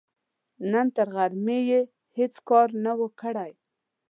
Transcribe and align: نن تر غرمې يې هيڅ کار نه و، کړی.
نن 0.71 0.87
تر 0.95 1.07
غرمې 1.15 1.59
يې 1.69 1.81
هيڅ 2.17 2.33
کار 2.49 2.67
نه 2.83 2.93
و، 2.97 2.99
کړی. 3.21 3.51